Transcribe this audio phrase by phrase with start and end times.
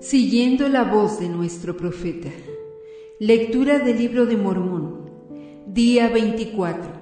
[0.00, 2.28] Siguiendo la voz de nuestro profeta.
[3.18, 5.10] Lectura del libro de Mormón.
[5.66, 6.92] Día 24.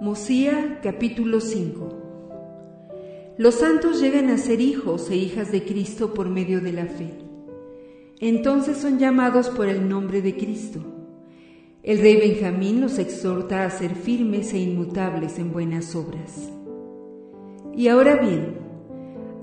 [0.00, 3.34] Mosía capítulo 5.
[3.36, 7.10] Los santos llegan a ser hijos e hijas de Cristo por medio de la fe.
[8.18, 10.80] Entonces son llamados por el nombre de Cristo.
[11.82, 16.50] El rey Benjamín los exhorta a ser firmes e inmutables en buenas obras.
[17.76, 18.63] Y ahora bien,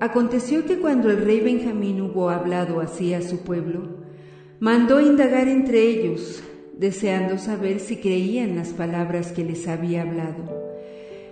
[0.01, 3.83] Aconteció que cuando el rey Benjamín hubo hablado así a su pueblo,
[4.59, 6.41] mandó indagar entre ellos,
[6.75, 10.59] deseando saber si creían las palabras que les había hablado.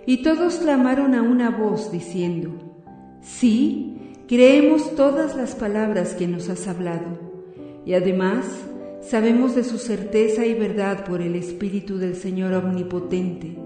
[0.06, 2.52] Y todos clamaron a una voz diciendo,
[3.20, 7.18] Sí, creemos todas las palabras que nos has hablado,
[7.84, 8.46] y además
[9.02, 13.58] sabemos de su certeza y verdad por el Espíritu del Señor Omnipotente,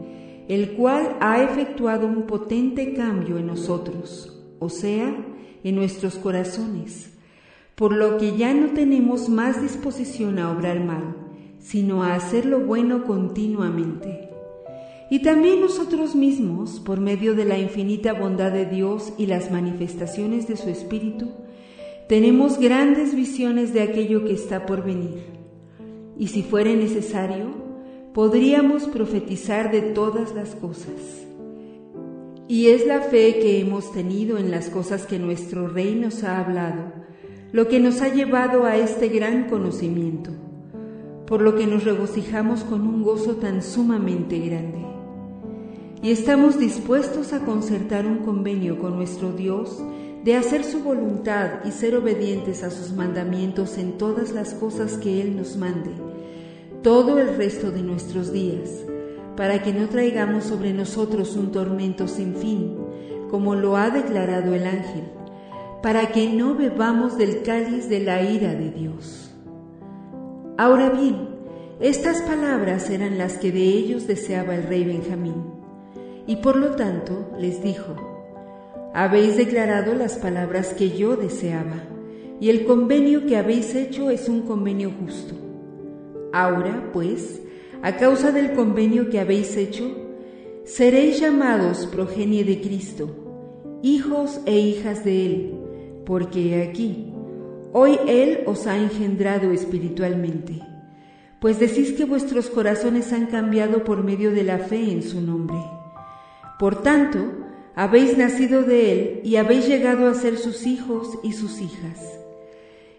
[0.48, 5.14] el cual ha efectuado un potente cambio en nosotros o sea,
[5.62, 7.10] en nuestros corazones,
[7.74, 11.16] por lo que ya no tenemos más disposición a obrar mal,
[11.58, 14.28] sino a hacer lo bueno continuamente.
[15.10, 20.46] Y también nosotros mismos, por medio de la infinita bondad de Dios y las manifestaciones
[20.46, 21.30] de su Espíritu,
[22.08, 25.24] tenemos grandes visiones de aquello que está por venir.
[26.18, 27.46] Y si fuere necesario,
[28.12, 31.23] podríamos profetizar de todas las cosas.
[32.46, 36.40] Y es la fe que hemos tenido en las cosas que nuestro Rey nos ha
[36.40, 36.92] hablado,
[37.52, 40.30] lo que nos ha llevado a este gran conocimiento,
[41.26, 44.84] por lo que nos regocijamos con un gozo tan sumamente grande.
[46.02, 49.82] Y estamos dispuestos a concertar un convenio con nuestro Dios
[50.22, 55.22] de hacer su voluntad y ser obedientes a sus mandamientos en todas las cosas que
[55.22, 55.92] Él nos mande,
[56.82, 58.84] todo el resto de nuestros días
[59.36, 62.76] para que no traigamos sobre nosotros un tormento sin fin,
[63.30, 65.04] como lo ha declarado el ángel,
[65.82, 69.34] para que no bebamos del cáliz de la ira de Dios.
[70.56, 71.28] Ahora bien,
[71.80, 75.34] estas palabras eran las que de ellos deseaba el rey Benjamín,
[76.26, 77.96] y por lo tanto les dijo,
[78.94, 81.82] habéis declarado las palabras que yo deseaba,
[82.40, 85.34] y el convenio que habéis hecho es un convenio justo.
[86.32, 87.42] Ahora, pues,
[87.84, 89.94] a causa del convenio que habéis hecho,
[90.64, 93.10] seréis llamados progenie de Cristo,
[93.82, 95.54] hijos e hijas de Él,
[96.06, 97.12] porque aquí,
[97.74, 100.62] hoy Él os ha engendrado espiritualmente,
[101.40, 105.58] pues decís que vuestros corazones han cambiado por medio de la fe en su nombre.
[106.58, 107.18] Por tanto,
[107.74, 112.00] habéis nacido de Él y habéis llegado a ser sus hijos y sus hijas.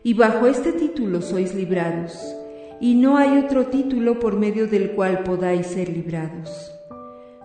[0.04, 2.36] Y bajo este título sois librados
[2.80, 6.72] y no hay otro título por medio del cual podáis ser librados.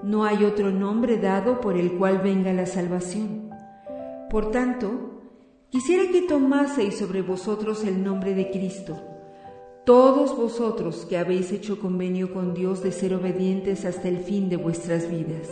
[0.03, 3.51] No hay otro nombre dado por el cual venga la salvación.
[4.29, 5.23] Por tanto,
[5.69, 9.01] quisiera que tomaseis sobre vosotros el nombre de Cristo,
[9.85, 14.57] todos vosotros que habéis hecho convenio con Dios de ser obedientes hasta el fin de
[14.57, 15.49] vuestras vidas.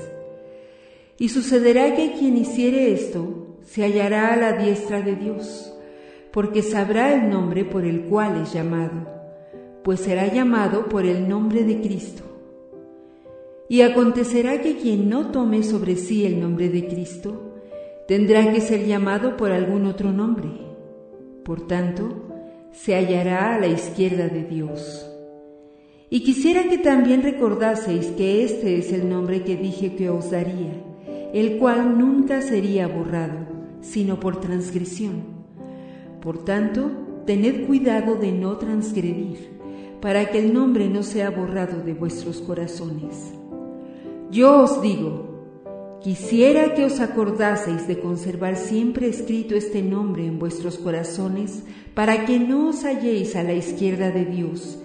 [1.19, 5.72] Y sucederá que quien hiciere esto se hallará a la diestra de Dios,
[6.33, 9.18] porque sabrá el nombre por el cual es llamado
[9.88, 12.22] pues será llamado por el nombre de Cristo.
[13.71, 17.54] Y acontecerá que quien no tome sobre sí el nombre de Cristo,
[18.06, 20.50] tendrá que ser llamado por algún otro nombre.
[21.43, 25.10] Por tanto, se hallará a la izquierda de Dios.
[26.10, 30.84] Y quisiera que también recordaseis que este es el nombre que dije que os daría,
[31.32, 33.47] el cual nunca sería borrado,
[33.81, 35.22] sino por transgresión.
[36.20, 36.91] Por tanto,
[37.25, 39.56] tened cuidado de no transgredir
[40.00, 43.32] para que el nombre no sea borrado de vuestros corazones.
[44.31, 50.78] Yo os digo, quisiera que os acordaseis de conservar siempre escrito este nombre en vuestros
[50.78, 51.64] corazones,
[51.94, 54.78] para que no os halléis a la izquierda de Dios,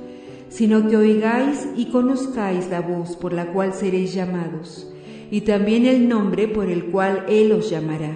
[0.50, 4.92] sino que oigáis y conozcáis la voz por la cual seréis llamados,
[5.30, 8.14] y también el nombre por el cual Él os llamará.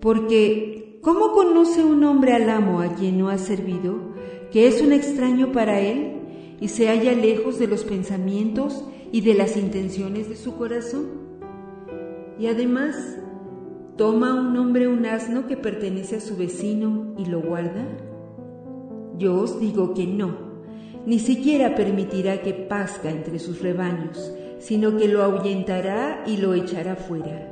[0.00, 4.13] Porque, ¿cómo conoce un hombre al amo a quien no ha servido?
[4.54, 6.12] Que es un extraño para él
[6.60, 11.06] y se halla lejos de los pensamientos y de las intenciones de su corazón.
[12.38, 12.94] Y además,
[13.96, 17.84] ¿toma un hombre un asno que pertenece a su vecino y lo guarda?
[19.18, 20.36] Yo os digo que no,
[21.04, 26.94] ni siquiera permitirá que pasca entre sus rebaños, sino que lo ahuyentará y lo echará
[26.94, 27.50] fuera.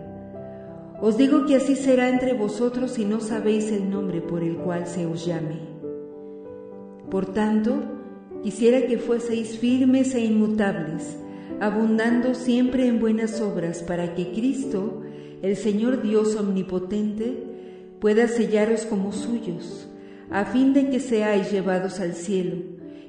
[1.01, 4.87] Os digo que así será entre vosotros si no sabéis el nombre por el cual
[4.87, 5.72] se os llame.
[7.13, 7.83] Por tanto,
[8.43, 11.19] quisiera que fueseis firmes e inmutables,
[11.61, 15.03] abundando siempre en buenas obras, para que Cristo,
[15.43, 17.37] el Señor Dios omnipotente,
[18.01, 19.91] pueda sellaros como suyos,
[20.31, 22.57] a fin de que seáis llevados al cielo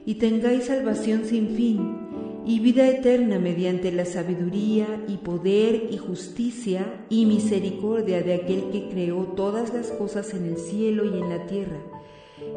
[0.06, 7.06] y tengáis salvación sin fin y vida eterna mediante la sabiduría y poder y justicia
[7.08, 11.46] y misericordia de aquel que creó todas las cosas en el cielo y en la
[11.46, 11.80] tierra,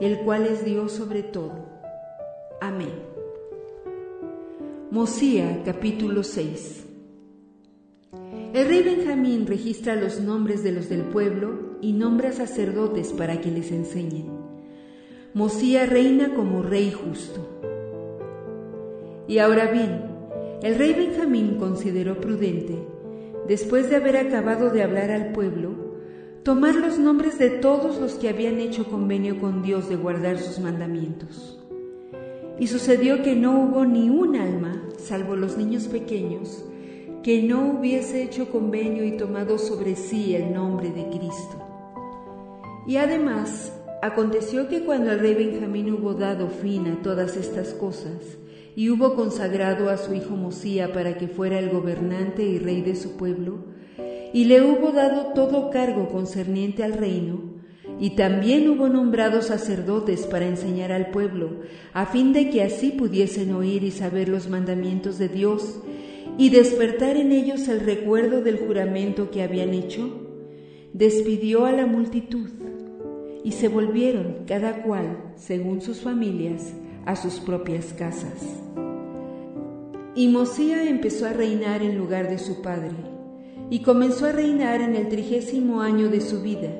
[0.01, 1.53] el cual es Dios sobre todo.
[2.61, 2.93] Amén.
[4.91, 6.87] Mosía capítulo 6
[8.55, 13.51] El rey Benjamín registra los nombres de los del pueblo y nombra sacerdotes para que
[13.51, 14.31] les enseñen.
[15.35, 17.61] Mosía reina como rey justo.
[19.29, 20.03] Y ahora bien,
[20.63, 22.79] el rey Benjamín consideró prudente,
[23.47, 25.86] después de haber acabado de hablar al pueblo,
[26.47, 30.61] tomar los nombres de todos los que habían hecho convenio con Dios de guardar sus
[30.61, 31.59] mandamientos.
[32.61, 36.65] Y sucedió que no hubo ni un alma, salvo los niños pequeños,
[37.25, 41.59] que no hubiese hecho convenio y tomado sobre sí el nombre de Cristo.
[42.87, 48.39] Y además, aconteció que cuando el rey Benjamín hubo dado fin a todas estas cosas,
[48.77, 52.95] y hubo consagrado a su hijo Mosía para que fuera el gobernante y rey de
[52.95, 53.75] su pueblo,
[54.37, 57.41] y le hubo dado todo cargo concerniente al reino,
[57.99, 61.63] y también hubo nombrado sacerdotes para enseñar al pueblo,
[61.95, 65.81] a fin de que así pudiesen oír y saber los mandamientos de Dios,
[66.37, 70.29] y despertar en ellos el recuerdo del juramento que habían hecho,
[70.93, 72.51] despidió a la multitud,
[73.43, 76.75] y se volvieron cada cual, según sus familias,
[77.07, 78.45] a sus propias casas.
[80.15, 83.16] Y Mosía empezó a reinar en lugar de su padre,
[83.71, 86.71] y comenzó a reinar en el trigésimo año de su vida,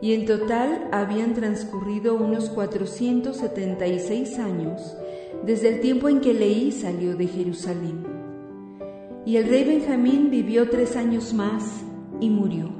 [0.00, 4.96] y en total habían transcurrido unos 476 años
[5.44, 8.06] desde el tiempo en que Leí salió de Jerusalén.
[9.26, 11.82] Y el rey Benjamín vivió tres años más
[12.20, 12.70] y murió.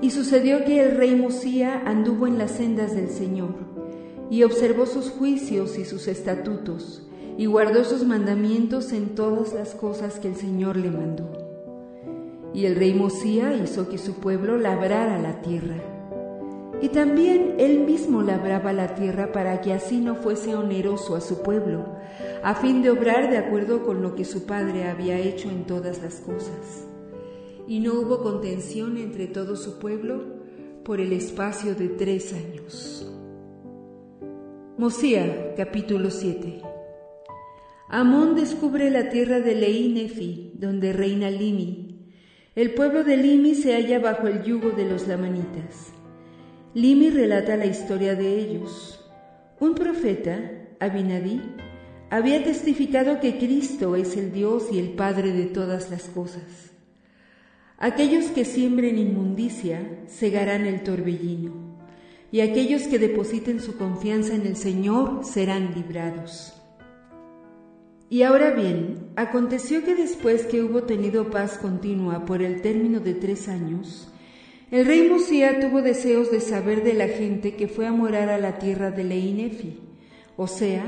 [0.00, 3.54] Y sucedió que el rey Mosía anduvo en las sendas del Señor
[4.30, 7.02] y observó sus juicios y sus estatutos,
[7.38, 11.45] y guardó sus mandamientos en todas las cosas que el Señor le mandó.
[12.56, 15.76] Y el rey Mosía hizo que su pueblo labrara la tierra.
[16.80, 21.42] Y también él mismo labraba la tierra para que así no fuese oneroso a su
[21.42, 21.84] pueblo,
[22.42, 26.00] a fin de obrar de acuerdo con lo que su padre había hecho en todas
[26.00, 26.86] las cosas.
[27.68, 30.24] Y no hubo contención entre todo su pueblo
[30.82, 33.06] por el espacio de tres años.
[34.78, 36.62] Mosía capítulo 7
[37.90, 41.85] Amón descubre la tierra de Leí donde reina Limi.
[42.56, 45.92] El pueblo de Limi se halla bajo el yugo de los lamanitas.
[46.72, 48.98] Limi relata la historia de ellos.
[49.60, 50.40] Un profeta,
[50.80, 51.42] Abinadí,
[52.08, 56.72] había testificado que Cristo es el Dios y el Padre de todas las cosas.
[57.76, 61.76] Aquellos que siembren inmundicia segarán el torbellino
[62.32, 66.55] y aquellos que depositen su confianza en el Señor serán librados.
[68.08, 73.14] Y ahora bien, aconteció que después que hubo tenido paz continua por el término de
[73.14, 74.12] tres años,
[74.70, 78.38] el rey Musía tuvo deseos de saber de la gente que fue a morar a
[78.38, 79.80] la tierra de Leinefi,
[80.36, 80.84] o sea,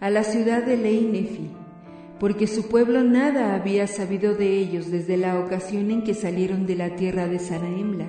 [0.00, 1.50] a la ciudad de Leinefi,
[2.18, 6.76] porque su pueblo nada había sabido de ellos desde la ocasión en que salieron de
[6.76, 8.06] la tierra de Sanaemla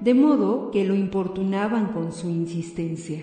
[0.00, 3.22] de modo que lo importunaban con su insistencia.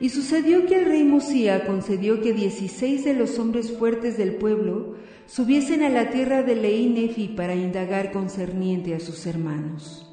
[0.00, 4.94] Y sucedió que el rey Mosía concedió que dieciséis de los hombres fuertes del pueblo
[5.26, 10.04] subiesen a la tierra de Leí para indagar concerniente a sus hermanos.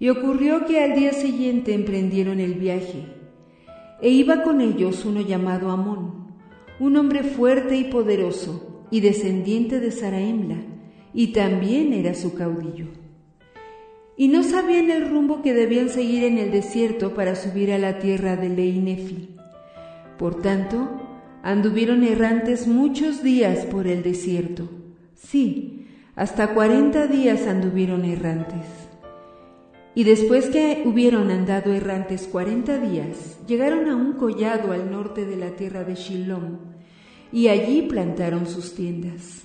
[0.00, 3.06] Y ocurrió que al día siguiente emprendieron el viaje,
[4.02, 6.34] e iba con ellos uno llamado Amón,
[6.80, 10.56] un hombre fuerte y poderoso, y descendiente de Saraemla,
[11.14, 13.03] y también era su caudillo
[14.16, 17.98] y no sabían el rumbo que debían seguir en el desierto para subir a la
[17.98, 19.30] tierra de Leinefi.
[20.18, 20.88] Por tanto,
[21.42, 24.68] anduvieron errantes muchos días por el desierto.
[25.14, 28.66] Sí, hasta cuarenta días anduvieron errantes.
[29.96, 35.36] Y después que hubieron andado errantes cuarenta días, llegaron a un collado al norte de
[35.36, 36.58] la tierra de Shilom,
[37.32, 39.42] y allí plantaron sus tiendas.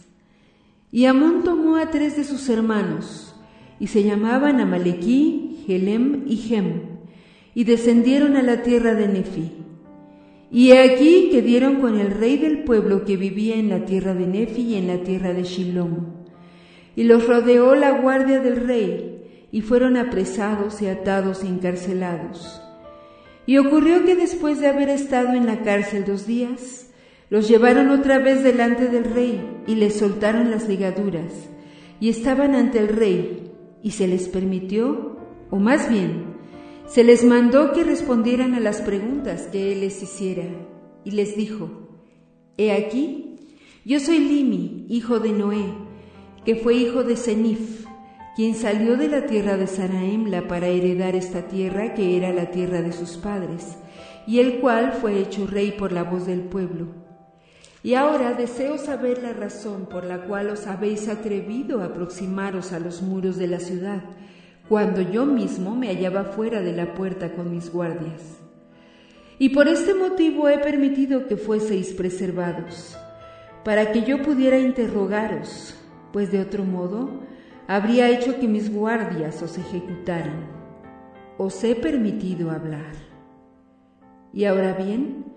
[0.92, 3.36] Y Amón tomó a tres de sus hermanos,
[3.80, 6.82] y se llamaban Amalequí, Helem y Gem,
[7.56, 9.52] y descendieron a la tierra de Nefi.
[10.52, 14.14] Y he aquí que dieron con el rey del pueblo que vivía en la tierra
[14.14, 16.08] de Nefi y en la tierra de Shilom.
[16.96, 22.62] Y los rodeó la guardia del rey, y fueron apresados y atados y encarcelados.
[23.46, 26.92] Y ocurrió que después de haber estado en la cárcel dos días,
[27.30, 31.50] los llevaron otra vez delante del rey y les soltaron las ligaduras,
[32.00, 33.49] y estaban ante el rey,
[33.84, 35.18] y se les permitió,
[35.50, 36.38] o más bien,
[36.88, 40.46] se les mandó que respondieran a las preguntas que él les hiciera,
[41.06, 41.70] y les dijo,
[42.58, 43.36] He aquí,
[43.86, 45.66] yo soy Limi, hijo de Noé,
[46.46, 47.86] que fue hijo de Zenif,
[48.36, 52.82] quien salió de la tierra de Saraemla para heredar esta tierra que era la tierra
[52.82, 53.78] de sus padres,
[54.26, 56.99] y el cual fue hecho rey por la voz del pueblo.
[57.82, 62.80] Y ahora deseo saber la razón por la cual os habéis atrevido a aproximaros a
[62.80, 64.02] los muros de la ciudad,
[64.68, 68.38] cuando yo mismo me hallaba fuera de la puerta con mis guardias.
[69.40, 72.98] Y por este motivo he permitido que fueseis preservados,
[73.64, 75.76] para que yo pudiera interrogaros,
[76.12, 77.10] pues de otro modo
[77.68, 80.48] habría hecho que mis guardias os ejecutaran.
[81.38, 82.92] Os he permitido hablar.
[84.34, 85.29] Y ahora bien,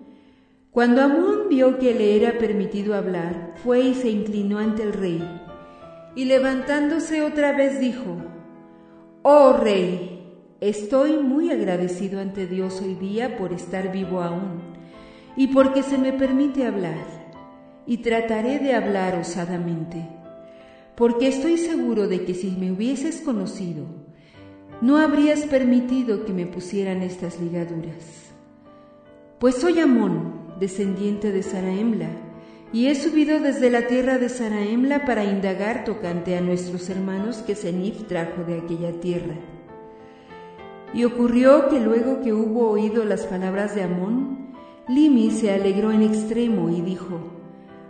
[0.73, 5.23] cuando Amón vio que le era permitido hablar, fue y se inclinó ante el rey,
[6.15, 8.17] y levantándose otra vez dijo,
[9.21, 14.61] Oh Rey, estoy muy agradecido ante Dios hoy día por estar vivo aún
[15.35, 17.05] y porque se me permite hablar,
[17.85, 20.07] y trataré de hablar osadamente,
[20.95, 23.85] porque estoy seguro de que si me hubieses conocido,
[24.81, 28.31] no habrías permitido que me pusieran estas ligaduras.
[29.39, 30.32] Pues soy Amón,
[30.63, 32.07] descendiente de Saraemla,
[32.71, 37.53] y he subido desde la tierra de Saraemla para indagar tocante a nuestros hermanos que
[37.53, 39.35] Zenif trajo de aquella tierra.
[40.93, 44.53] Y ocurrió que luego que hubo oído las palabras de Amón,
[44.87, 47.19] Limi se alegró en extremo y dijo,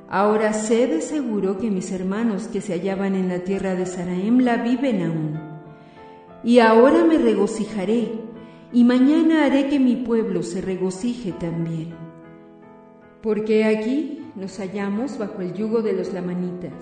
[0.10, 4.58] Ahora sé de seguro que mis hermanos que se hallaban en la tierra de Saraemla
[4.58, 5.40] viven aún.
[6.44, 8.14] Y ahora me regocijaré,
[8.72, 12.13] y mañana haré que mi pueblo se regocije también.
[13.24, 16.74] Porque aquí nos hallamos bajo el yugo de los lamanitas,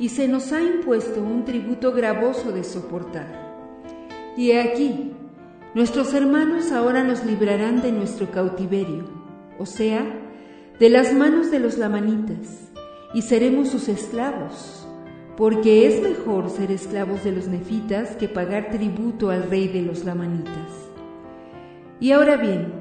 [0.00, 3.54] y se nos ha impuesto un tributo gravoso de soportar.
[4.36, 5.12] Y he aquí,
[5.76, 9.04] nuestros hermanos ahora nos librarán de nuestro cautiverio,
[9.56, 10.04] o sea,
[10.80, 12.72] de las manos de los lamanitas,
[13.14, 14.84] y seremos sus esclavos,
[15.36, 20.04] porque es mejor ser esclavos de los nefitas que pagar tributo al rey de los
[20.04, 20.90] lamanitas.
[22.00, 22.77] Y ahora bien,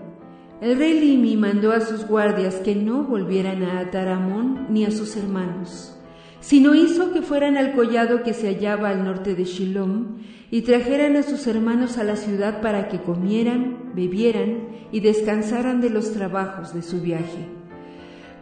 [0.60, 4.86] el rey Limi mandó a sus guardias que no volvieran a atar a Amón ni
[4.86, 5.96] a sus hermanos,
[6.40, 10.18] sino hizo que fueran al collado que se hallaba al norte de Shilom
[10.50, 15.90] y trajeran a sus hermanos a la ciudad para que comieran, bebieran y descansaran de
[15.90, 17.46] los trabajos de su viaje,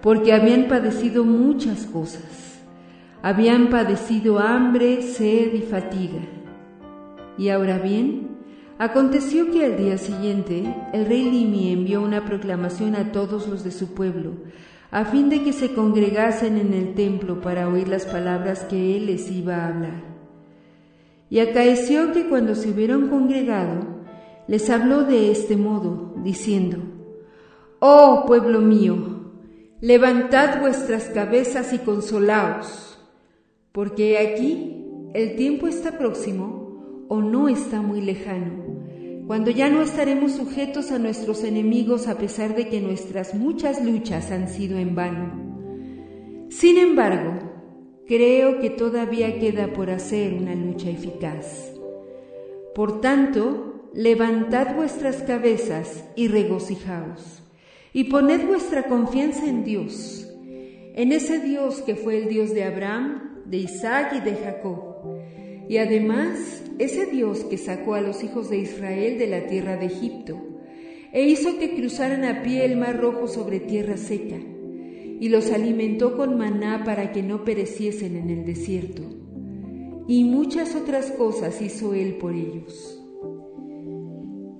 [0.01, 2.45] porque habían padecido muchas cosas.
[3.21, 6.21] Habían padecido hambre, sed y fatiga.
[7.39, 8.34] Y ahora bien,
[8.77, 13.71] Aconteció que al día siguiente el rey Limi envió una proclamación a todos los de
[13.71, 14.33] su pueblo,
[14.91, 19.05] a fin de que se congregasen en el templo para oír las palabras que él
[19.05, 20.03] les iba a hablar.
[21.29, 24.03] Y acaeció que cuando se hubieron congregado,
[24.47, 26.77] les habló de este modo, diciendo,
[27.79, 29.31] Oh pueblo mío,
[29.79, 32.99] levantad vuestras cabezas y consolaos,
[33.71, 36.64] porque aquí el tiempo está próximo
[37.07, 38.63] o no está muy lejano,
[39.27, 44.31] cuando ya no estaremos sujetos a nuestros enemigos a pesar de que nuestras muchas luchas
[44.31, 46.47] han sido en vano.
[46.49, 47.39] Sin embargo,
[48.07, 51.73] creo que todavía queda por hacer una lucha eficaz.
[52.75, 57.41] Por tanto, levantad vuestras cabezas y regocijaos,
[57.93, 60.29] y poned vuestra confianza en Dios,
[60.93, 64.84] en ese Dios que fue el Dios de Abraham, de Isaac y de Jacob
[65.67, 69.87] y además, ese Dios que sacó a los hijos de Israel de la tierra de
[69.87, 70.37] Egipto,
[71.11, 74.37] e hizo que cruzaran a pie el mar rojo sobre tierra seca,
[75.19, 79.03] y los alimentó con maná para que no pereciesen en el desierto.
[80.07, 83.01] Y muchas otras cosas hizo él por ellos.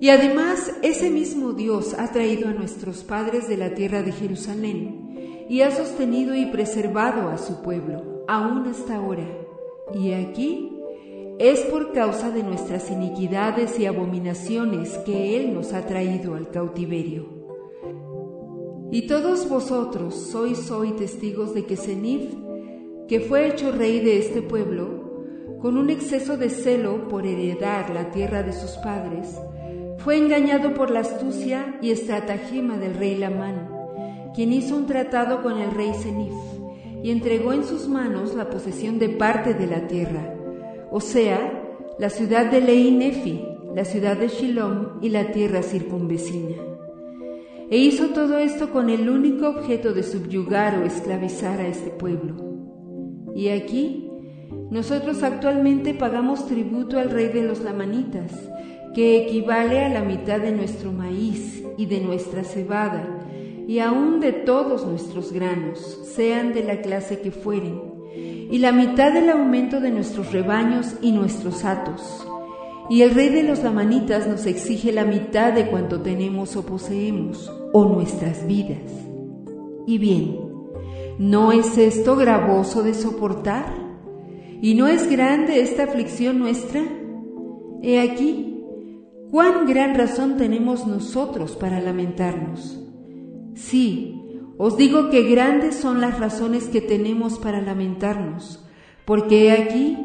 [0.00, 5.46] Y además, ese mismo Dios ha traído a nuestros padres de la tierra de Jerusalén,
[5.48, 9.28] y ha sostenido y preservado a su pueblo, aún hasta ahora.
[9.94, 10.75] Y aquí
[11.38, 17.26] es por causa de nuestras iniquidades y abominaciones que Él nos ha traído al cautiverio.
[18.90, 22.32] Y todos vosotros sois hoy testigos de que Zenif,
[23.06, 28.10] que fue hecho rey de este pueblo, con un exceso de celo por heredar la
[28.10, 29.38] tierra de sus padres,
[29.98, 33.68] fue engañado por la astucia y estratagema del rey Lamán,
[34.34, 36.34] quien hizo un tratado con el rey Zenif
[37.02, 40.35] y entregó en sus manos la posesión de parte de la tierra
[40.90, 41.62] o sea,
[41.98, 46.56] la ciudad de Leinefi, la ciudad de Shilom y la tierra circunvecina.
[47.68, 52.34] E hizo todo esto con el único objeto de subyugar o esclavizar a este pueblo.
[53.34, 54.08] Y aquí,
[54.70, 58.32] nosotros actualmente pagamos tributo al rey de los lamanitas,
[58.94, 63.20] que equivale a la mitad de nuestro maíz y de nuestra cebada,
[63.66, 67.95] y aún de todos nuestros granos, sean de la clase que fueren,
[68.50, 72.26] y la mitad del aumento de nuestros rebaños y nuestros hatos.
[72.88, 77.52] Y el rey de los lamanitas nos exige la mitad de cuanto tenemos o poseemos,
[77.72, 78.92] o nuestras vidas.
[79.86, 80.38] Y bien,
[81.18, 83.66] ¿no es esto gravoso de soportar?
[84.62, 86.82] ¿Y no es grande esta aflicción nuestra?
[87.82, 88.62] He aquí,
[89.30, 92.80] cuán gran razón tenemos nosotros para lamentarnos.
[93.54, 94.15] Sí,
[94.58, 98.64] os digo que grandes son las razones que tenemos para lamentarnos,
[99.04, 99.98] porque he aquí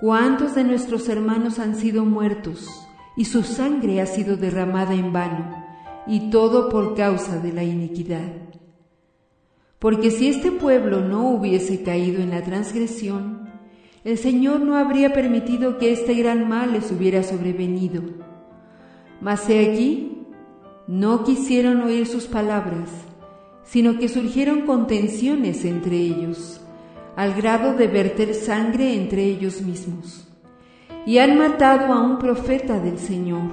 [0.00, 2.68] cuántos de nuestros hermanos han sido muertos
[3.16, 5.64] y su sangre ha sido derramada en vano,
[6.06, 8.32] y todo por causa de la iniquidad.
[9.78, 13.50] Porque si este pueblo no hubiese caído en la transgresión,
[14.04, 18.02] el Señor no habría permitido que este gran mal les hubiera sobrevenido.
[19.20, 20.26] Mas he aquí,
[20.88, 22.88] no quisieron oír sus palabras,
[23.72, 26.60] sino que surgieron contenciones entre ellos,
[27.16, 30.28] al grado de verter sangre entre ellos mismos.
[31.06, 33.50] Y han matado a un profeta del Señor,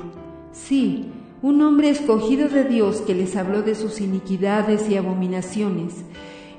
[0.52, 1.10] sí,
[1.42, 6.04] un hombre escogido de Dios que les habló de sus iniquidades y abominaciones,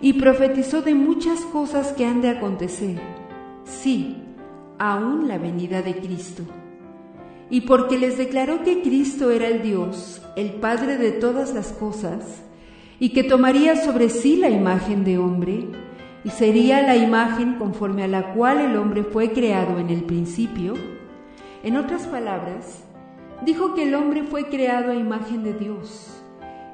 [0.01, 2.99] y profetizó de muchas cosas que han de acontecer,
[3.65, 4.17] sí,
[4.79, 6.45] aún la venida de Cristo.
[7.51, 12.41] Y porque les declaró que Cristo era el Dios, el Padre de todas las cosas,
[13.01, 15.67] y que tomaría sobre sí la imagen de hombre,
[16.23, 20.75] y sería la imagen conforme a la cual el hombre fue creado en el principio,
[21.63, 22.85] en otras palabras,
[23.45, 26.23] dijo que el hombre fue creado a imagen de Dios,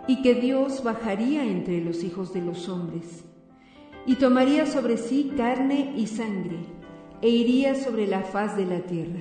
[0.09, 3.25] y que Dios bajaría entre los hijos de los hombres,
[4.05, 6.59] y tomaría sobre sí carne y sangre,
[7.23, 9.21] e iría sobre la faz de la tierra.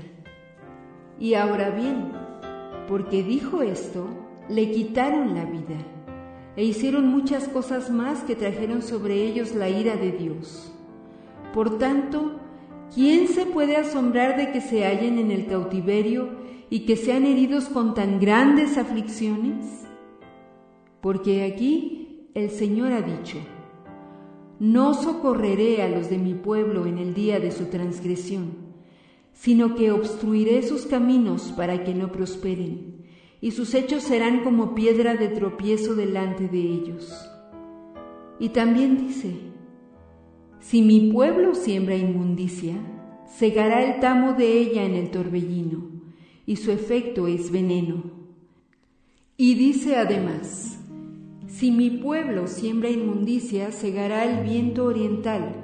[1.20, 2.12] Y ahora bien,
[2.88, 4.08] porque dijo esto,
[4.50, 5.78] le quitaron la vida
[6.56, 10.72] e hicieron muchas cosas más que trajeron sobre ellos la ira de Dios.
[11.54, 12.40] Por tanto,
[12.94, 16.30] ¿quién se puede asombrar de que se hallen en el cautiverio
[16.70, 19.86] y que sean heridos con tan grandes aflicciones?
[21.02, 23.38] Porque aquí el Señor ha dicho,
[24.60, 28.66] no socorreré a los de mi pueblo en el día de su transgresión
[29.36, 32.95] sino que obstruiré sus caminos para que no prosperen,
[33.42, 37.30] y sus hechos serán como piedra de tropiezo delante de ellos.
[38.40, 39.36] Y también dice,
[40.60, 42.76] si mi pueblo siembra inmundicia,
[43.28, 45.92] segará el tamo de ella en el torbellino,
[46.46, 48.04] y su efecto es veneno.
[49.38, 50.80] Y dice además,
[51.48, 55.56] si mi pueblo siembra inmundicia, segará el viento oriental,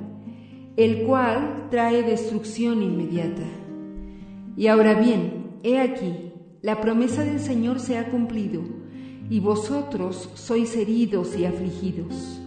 [0.78, 3.44] el cual trae destrucción inmediata.
[4.56, 6.31] Y ahora bien, he aquí,
[6.62, 8.62] la promesa del Señor se ha cumplido,
[9.30, 12.40] y vosotros sois heridos y afligidos.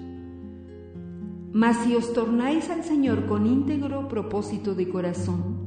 [1.52, 5.64] Mas si os tornáis al Señor con íntegro propósito de corazón,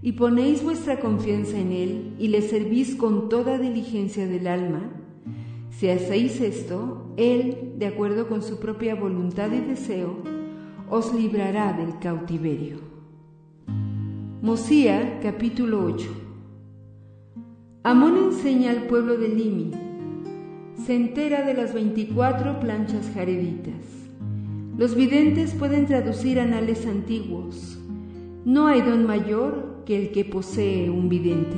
[0.00, 4.90] y ponéis vuestra confianza en Él, y le servís con toda diligencia del alma,
[5.70, 10.16] si hacéis esto, Él, de acuerdo con su propia voluntad y deseo,
[10.88, 12.78] os librará del cautiverio.
[14.40, 16.21] Mosía capítulo 8
[17.84, 19.72] Amón enseña al pueblo de Limi.
[20.86, 23.74] Se entera de las 24 planchas jareditas.
[24.78, 27.80] Los videntes pueden traducir anales antiguos.
[28.44, 31.56] No hay don mayor que el que posee un vidente.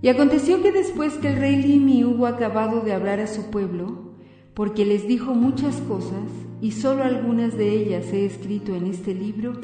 [0.00, 4.12] Y aconteció que después que el rey Limi hubo acabado de hablar a su pueblo,
[4.54, 6.22] porque les dijo muchas cosas,
[6.60, 9.54] y solo algunas de ellas he escrito en este libro,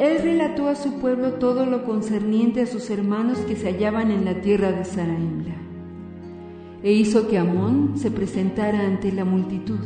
[0.00, 4.24] él relató a su pueblo todo lo concerniente a sus hermanos que se hallaban en
[4.24, 5.54] la tierra de Saraimla.
[6.82, 9.78] E hizo que Amón se presentara ante la multitud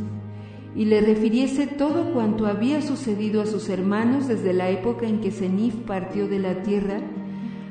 [0.76, 5.32] y le refiriese todo cuanto había sucedido a sus hermanos desde la época en que
[5.32, 7.00] Senif partió de la tierra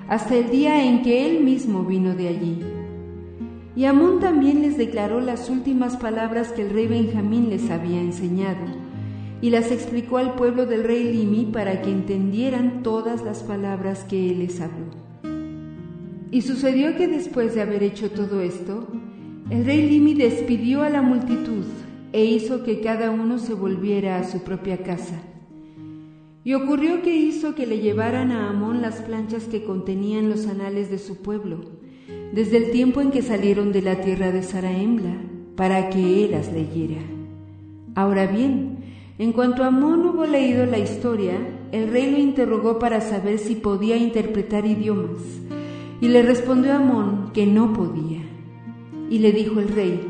[0.10, 2.60] hasta el día en que él mismo vino de allí.
[3.74, 8.83] Y Amón también les declaró las últimas palabras que el rey Benjamín les había enseñado
[9.44, 14.30] y las explicó al pueblo del rey Limi para que entendieran todas las palabras que
[14.30, 14.86] él les habló.
[16.32, 18.88] Y sucedió que después de haber hecho todo esto,
[19.50, 21.66] el rey Limi despidió a la multitud
[22.14, 25.22] e hizo que cada uno se volviera a su propia casa.
[26.46, 30.90] Y ocurrió que hizo que le llevaran a Amón las planchas que contenían los anales
[30.90, 31.60] de su pueblo,
[32.32, 35.18] desde el tiempo en que salieron de la tierra de Saraemla,
[35.58, 37.02] para que él las leyera.
[37.94, 38.73] Ahora bien,
[39.20, 41.38] en cuanto Amón hubo leído la historia,
[41.72, 45.22] el rey lo interrogó para saber si podía interpretar idiomas,
[46.02, 48.22] y le respondió Amón que no podía.
[49.10, 50.02] Y le dijo el rey,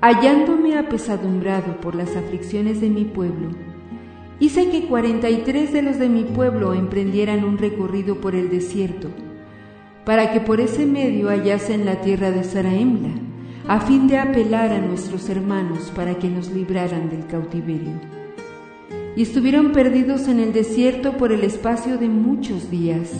[0.00, 3.48] hallándome apesadumbrado por las aflicciones de mi pueblo,
[4.38, 8.50] hice que cuarenta y tres de los de mi pueblo emprendieran un recorrido por el
[8.50, 9.08] desierto,
[10.04, 13.25] para que por ese medio hallasen la tierra de Saraemla,
[13.68, 18.00] a fin de apelar a nuestros hermanos para que nos libraran del cautiverio.
[19.16, 23.10] Y estuvieron perdidos en el desierto por el espacio de muchos días,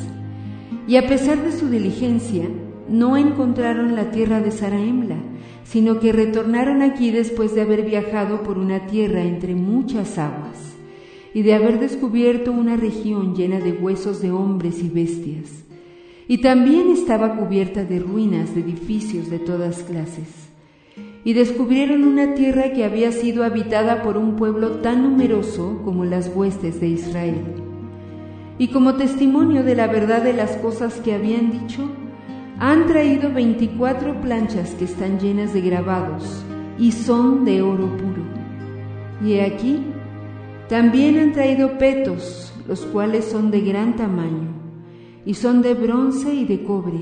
[0.87, 2.45] y a pesar de su diligencia,
[2.89, 5.17] no encontraron la tierra de Saraemla,
[5.65, 10.77] sino que retornaron aquí después de haber viajado por una tierra entre muchas aguas
[11.35, 15.66] y de haber descubierto una región llena de huesos de hombres y bestias.
[16.29, 20.49] Y también estaba cubierta de ruinas de edificios de todas clases.
[21.25, 26.31] Y descubrieron una tierra que había sido habitada por un pueblo tan numeroso como las
[26.35, 27.43] huestes de Israel.
[28.59, 31.91] Y como testimonio de la verdad de las cosas que habían dicho,
[32.59, 36.43] han traído veinticuatro planchas que están llenas de grabados
[36.79, 38.23] y son de oro puro.
[39.23, 39.83] Y he aquí,
[40.69, 44.56] también han traído petos, los cuales son de gran tamaño,
[45.27, 47.01] y son de bronce y de cobre,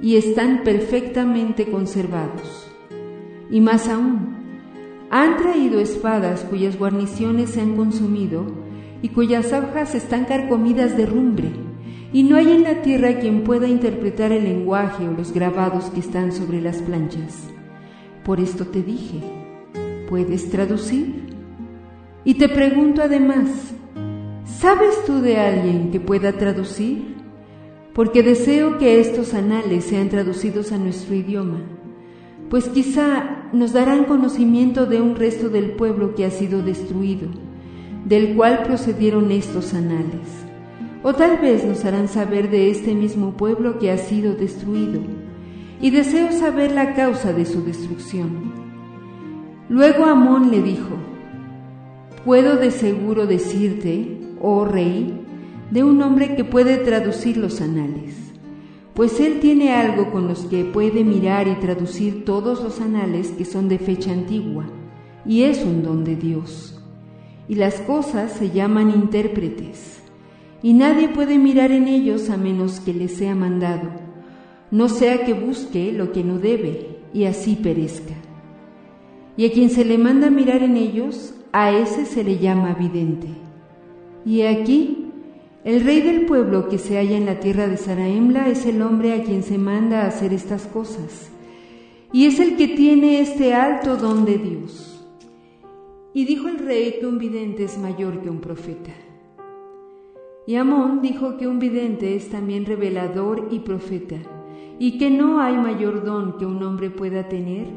[0.00, 2.70] y están perfectamente conservados.
[3.50, 4.36] Y más aún,
[5.10, 8.46] han traído espadas cuyas guarniciones se han consumido
[9.02, 11.50] y cuyas hojas están carcomidas de rumbre
[12.12, 16.00] y no hay en la tierra quien pueda interpretar el lenguaje o los grabados que
[16.00, 17.48] están sobre las planchas.
[18.22, 19.20] Por esto te dije,
[20.08, 21.34] ¿puedes traducir?
[22.24, 23.48] Y te pregunto además,
[24.44, 27.11] ¿sabes tú de alguien que pueda traducir?
[27.94, 31.60] Porque deseo que estos anales sean traducidos a nuestro idioma,
[32.48, 37.28] pues quizá nos darán conocimiento de un resto del pueblo que ha sido destruido,
[38.04, 40.42] del cual procedieron estos anales
[41.02, 45.00] o tal vez nos harán saber de este mismo pueblo que ha sido destruido,
[45.80, 48.52] y deseo saber la causa de su destrucción.
[49.68, 50.96] Luego Amón le dijo,
[52.24, 55.21] Puedo de seguro decirte, oh rey,
[55.72, 58.14] de un hombre que puede traducir los anales,
[58.92, 63.46] pues él tiene algo con los que puede mirar y traducir todos los anales que
[63.46, 64.66] son de fecha antigua,
[65.24, 66.78] y es un don de Dios.
[67.48, 70.02] Y las cosas se llaman intérpretes
[70.62, 73.88] y nadie puede mirar en ellos a menos que le sea mandado,
[74.70, 78.14] no sea que busque lo que no debe y así perezca.
[79.38, 83.28] Y a quien se le manda mirar en ellos, a ese se le llama vidente.
[84.26, 85.01] Y aquí,
[85.64, 89.12] el rey del pueblo que se halla en la tierra de Saraemla es el hombre
[89.12, 91.30] a quien se manda a hacer estas cosas,
[92.12, 95.06] y es el que tiene este alto don de Dios.
[96.14, 98.90] Y dijo el rey que un vidente es mayor que un profeta.
[100.46, 104.16] Y Amón dijo que un vidente es también revelador y profeta,
[104.80, 107.68] y que no hay mayor don que un hombre pueda tener,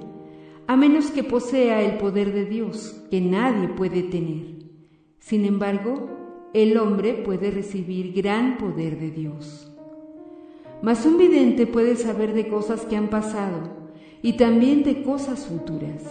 [0.65, 4.55] a menos que posea el poder de Dios, que nadie puede tener.
[5.19, 6.14] Sin embargo,
[6.55, 9.69] el hombre puede recibir gran poder de Dios.
[10.81, 13.73] Mas un vidente puede saber de cosas que han pasado
[14.21, 16.01] y también de cosas futuras.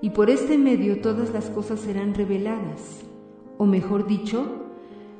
[0.00, 3.00] Y por este medio todas las cosas serán reveladas,
[3.58, 4.46] o mejor dicho,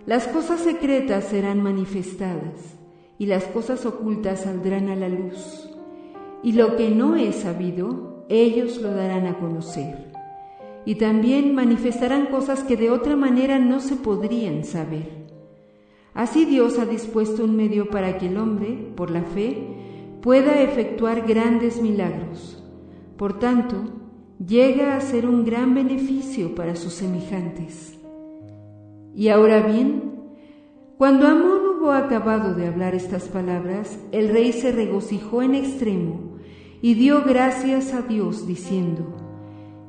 [0.06, 2.76] las cosas secretas serán manifestadas
[3.18, 5.68] y las cosas ocultas saldrán a la luz.
[6.44, 10.15] Y lo que no es sabido, ellos lo darán a conocer.
[10.86, 15.26] Y también manifestarán cosas que de otra manera no se podrían saber.
[16.14, 19.58] Así Dios ha dispuesto un medio para que el hombre, por la fe,
[20.22, 22.64] pueda efectuar grandes milagros.
[23.18, 23.76] Por tanto,
[24.38, 27.98] llega a ser un gran beneficio para sus semejantes.
[29.14, 30.14] Y ahora bien,
[30.98, 36.36] cuando Amón hubo acabado de hablar estas palabras, el rey se regocijó en extremo
[36.80, 39.15] y dio gracias a Dios diciendo,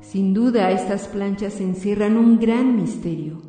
[0.00, 3.42] Sin duda estas planchas encierran un gran misterio,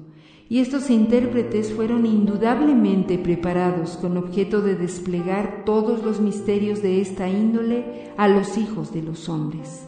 [0.50, 7.30] y estos intérpretes fueron indudablemente preparados con objeto de desplegar todos los misterios de esta
[7.30, 9.86] índole a los hijos de los hombres.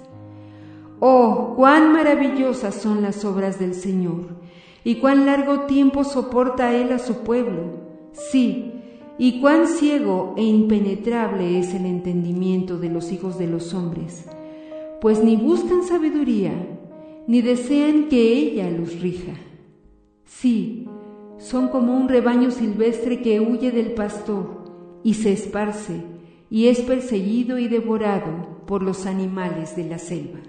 [1.00, 4.40] Oh, cuán maravillosas son las obras del Señor
[4.84, 7.82] y cuán largo tiempo soporta él a su pueblo.
[8.14, 8.72] Sí,
[9.18, 14.28] y cuán ciego e impenetrable es el entendimiento de los hijos de los hombres,
[15.02, 16.54] pues ni buscan sabiduría,
[17.28, 19.34] ni desean que ella los rija.
[20.26, 20.88] Sí,
[21.40, 26.04] son como un rebaño silvestre que huye del pastor y se esparce
[26.52, 30.40] y es perseguido y devorado por los animales de la selva.